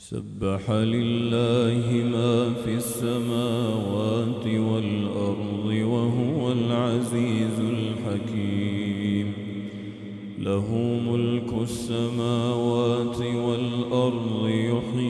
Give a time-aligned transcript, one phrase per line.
[0.00, 9.32] سبح لله ما في السماوات والأرض وهو العزيز الحكيم.
[10.38, 10.74] له
[11.08, 15.09] ملك السماوات والأرض يحيي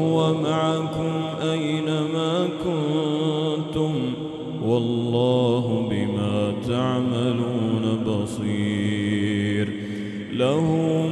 [0.00, 1.12] وهو معكم
[1.42, 3.92] أينما كنتم
[4.64, 9.68] والله بما تعملون بصير.
[10.32, 10.66] له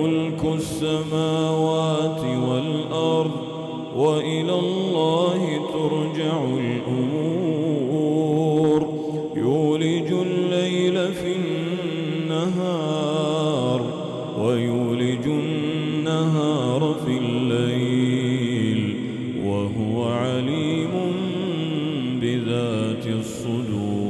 [0.00, 3.30] ملك السماوات والأرض
[3.96, 7.09] وإلى الله ترجع الأمور.
[23.20, 24.09] الصدور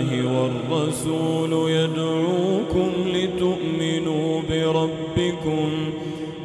[0.00, 5.70] بالله والرسول يدعوكم لتؤمنوا بربكم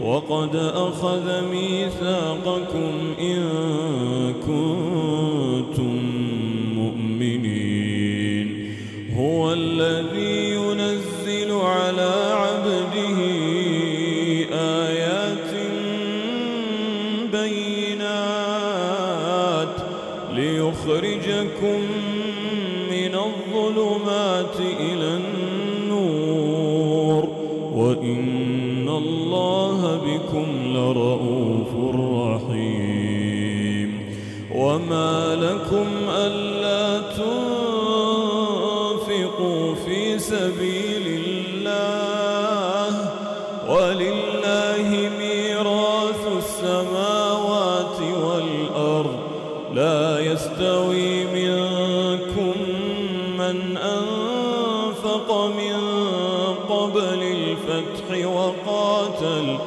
[0.02, 3.44] وقد أخذ ميثاقكم إن
[4.48, 4.75] كنتم
[27.76, 33.05] وإن الله بكم لرؤوف رحيم.
[59.16, 59.58] وقاتل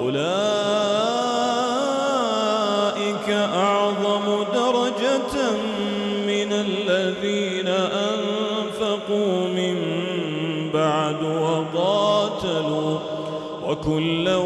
[0.00, 0.26] أولئك
[3.54, 5.50] أعظم درجة
[6.26, 9.76] من الذين أنفقوا من
[10.74, 12.98] بعد وقاتلوا.
[13.68, 14.36] وكلا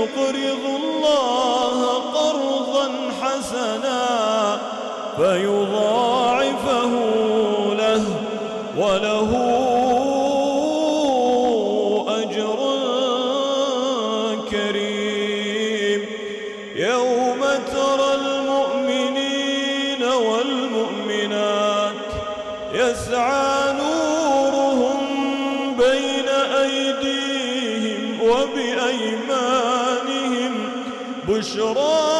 [0.00, 2.90] الذي يقرض الله قرضا
[3.22, 4.58] حسنا
[5.16, 6.90] فيضاعفه
[7.74, 8.04] له
[8.76, 9.59] وله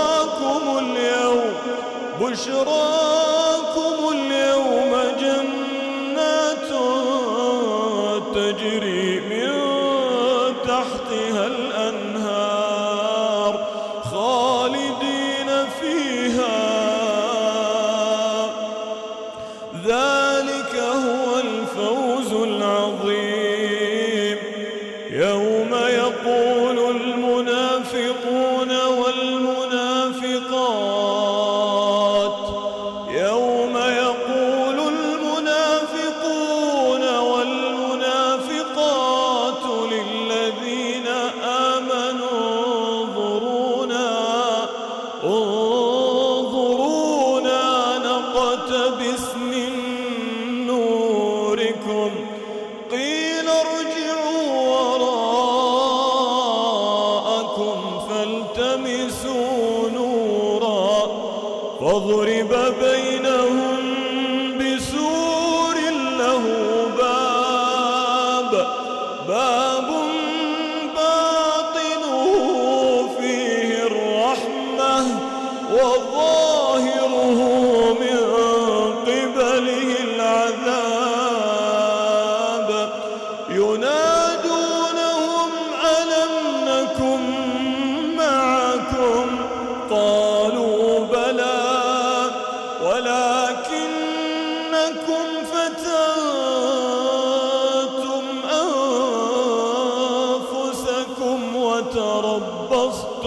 [0.00, 1.52] بشراكم اليوم
[2.20, 6.68] بشراكم اليوم جنات
[8.34, 8.99] تجري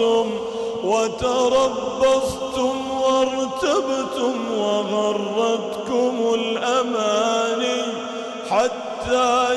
[0.00, 0.30] وتربصتم
[0.84, 7.82] وتربصتم وارتبتم وغرتكم الأماني
[8.50, 9.53] حتى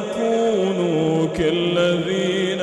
[0.00, 2.60] تكونوا كالذين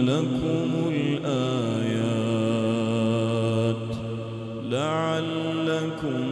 [0.00, 2.00] لكم الآيات
[4.64, 6.22] لعلكم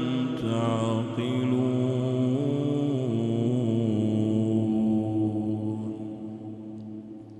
[0.42, 1.68] تعقلون.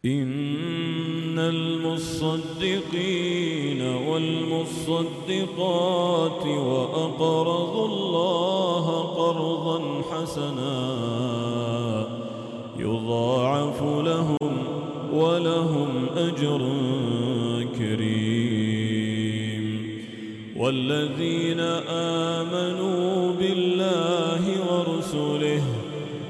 [0.05, 2.73] إن المصدقين
[3.83, 5.09] والمصدقات
[15.19, 16.61] ولهم أجر
[17.79, 18.59] كريم.
[20.57, 25.63] والذين آمنوا بالله ورسله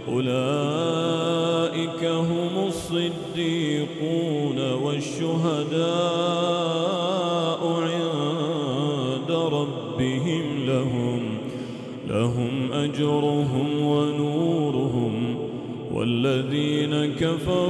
[0.08, 5.88] أولئك هم الصديقون والشهداء
[7.66, 10.66] عند ربهم.
[10.66, 11.20] لهم
[12.08, 15.36] لهم أجرهم ونورهم.
[15.94, 17.67] والذين كفروا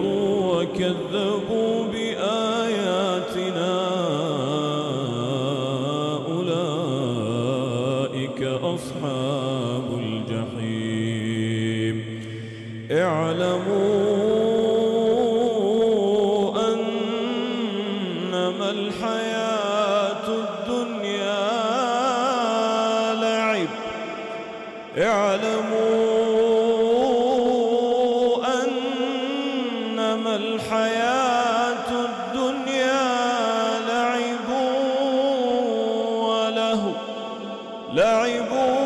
[37.92, 38.78] لعبوا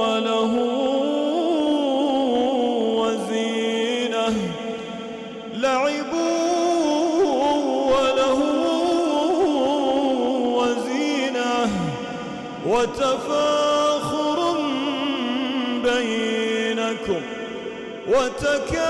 [0.00, 0.52] وله
[3.00, 4.34] وزينة.
[5.54, 6.30] لعبوا
[7.92, 8.40] وله
[10.56, 11.68] وزينة.
[12.66, 14.38] وتفاخر
[15.84, 17.22] بينكم
[18.08, 18.89] وتكاثر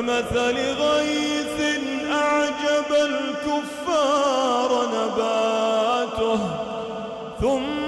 [0.00, 1.78] كمثل غيث
[2.12, 6.40] أعجب الكفار نباته
[7.40, 7.79] ثم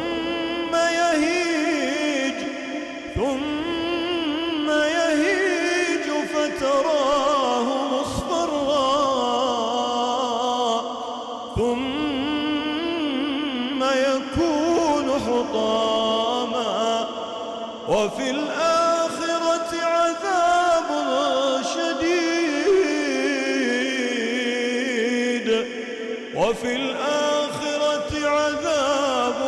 [26.42, 29.38] وفي الآخرة عذاب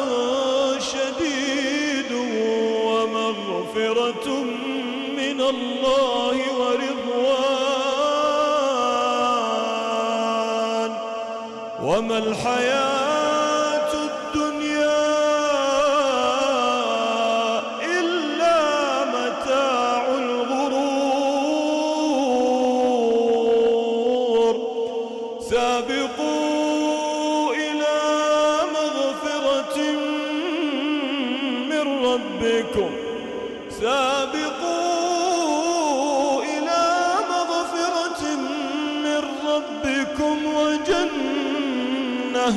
[0.80, 2.12] شديد
[2.86, 4.28] ومغفرة
[5.16, 7.74] من الله ورضوان.
[11.82, 13.13] وما الحياة
[32.44, 32.90] ربكم
[34.74, 35.22] سابقوا
[36.42, 36.84] إلى
[37.30, 38.22] مغفرة
[39.04, 42.48] من ربكم وجنة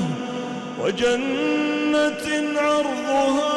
[0.84, 2.26] وجنة
[2.62, 3.57] عرضها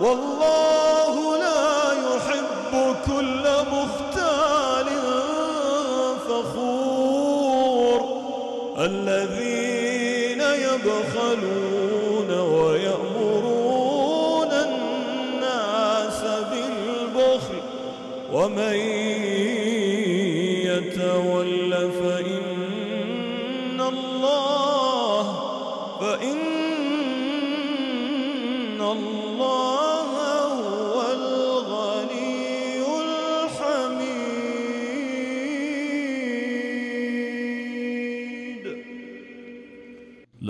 [0.00, 2.72] والله لا يحب
[3.06, 4.88] كل مختال
[6.28, 8.00] فخور.
[8.78, 11.65] الذين يبخلون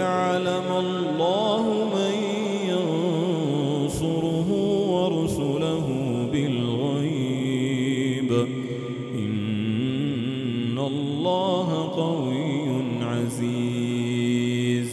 [0.00, 1.64] وليعلم الله
[1.94, 2.14] من
[2.72, 4.48] ينصره
[4.94, 5.86] ورسله
[6.32, 8.30] بالغيب.
[9.14, 12.64] إن الله قوي
[13.02, 14.90] عزيز.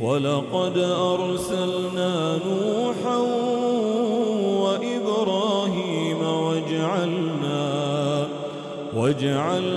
[0.00, 3.18] ولقد أرسلنا نوحا
[4.64, 7.64] وإبراهيم وجعلنا
[8.96, 9.73] وجعلنا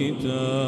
[0.00, 0.67] والكتاب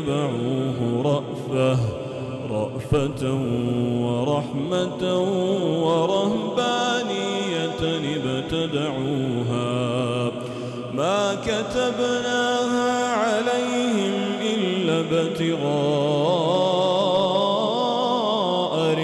[0.00, 1.78] اتبعوه رأفة
[2.50, 3.22] رأفة
[4.00, 5.02] ورحمة
[5.84, 7.82] ورهبانية
[8.16, 9.70] ابتدعوها.
[10.94, 14.14] ما كتبناها عليهم
[14.54, 15.60] إلا ابتغاء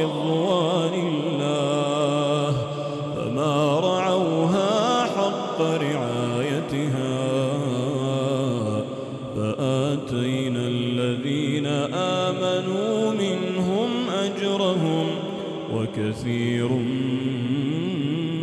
[0.01, 2.53] رضوان الله
[3.17, 7.06] فما رعوها حق رعايتها.
[16.17, 16.69] وكثير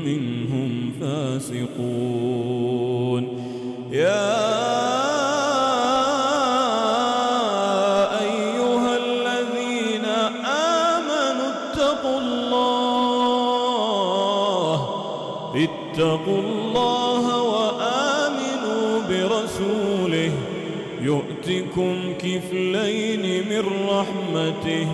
[0.06, 2.44] منهم فاسقون.
[3.92, 4.34] يا
[8.22, 10.06] أيها الذين
[10.86, 13.50] آمنوا اتقوا الله
[15.56, 20.32] اتقوا الله وآمنوا برسوله.
[21.02, 24.88] يؤتكم كفلين من رحمته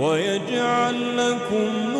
[0.00, 1.99] ويجعل لكم نورا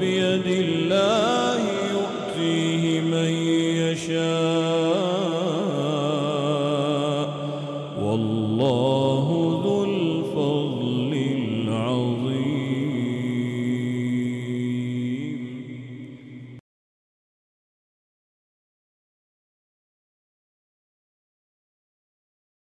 [0.00, 1.41] بيد الله.